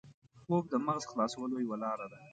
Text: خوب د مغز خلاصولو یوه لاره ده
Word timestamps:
خوب 0.41 0.63
د 0.71 0.73
مغز 0.85 1.03
خلاصولو 1.11 1.63
یوه 1.65 1.77
لاره 1.83 2.07
ده 2.11 2.19